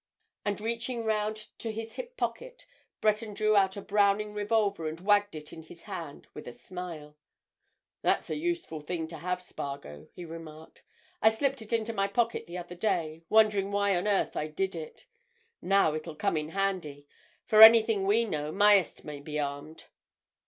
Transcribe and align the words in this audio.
And 0.43 0.59
reaching 0.59 1.03
round 1.03 1.49
to 1.59 1.71
his 1.71 1.93
hip 1.93 2.17
pocket 2.17 2.65
Breton 3.01 3.35
drew 3.35 3.55
out 3.55 3.77
a 3.77 3.83
Browning 3.83 4.33
revolver 4.33 4.87
and 4.89 4.99
wagged 4.99 5.35
it 5.35 5.53
in 5.53 5.61
his 5.61 5.83
hand 5.83 6.25
with 6.33 6.47
a 6.47 6.55
smile. 6.55 7.15
"That's 8.01 8.31
a 8.31 8.35
useful 8.35 8.79
thing 8.81 9.07
to 9.09 9.17
have, 9.19 9.43
Spargo," 9.43 10.07
he 10.11 10.25
remarked. 10.25 10.81
"I 11.21 11.29
slipped 11.29 11.61
it 11.61 11.71
into 11.71 11.93
my 11.93 12.07
pocket 12.07 12.47
the 12.47 12.57
other 12.57 12.73
day, 12.73 13.21
wondering 13.29 13.69
why 13.71 13.95
on 13.95 14.07
earth 14.07 14.35
I 14.35 14.47
did 14.47 14.73
it. 14.73 15.05
Now 15.61 15.93
it'll 15.93 16.15
come 16.15 16.35
in 16.35 16.49
handy. 16.49 17.05
For 17.45 17.61
anything 17.61 18.07
we 18.07 18.25
know 18.25 18.51
Myerst 18.51 19.05
may 19.05 19.19
be 19.19 19.37
armed." 19.37 19.83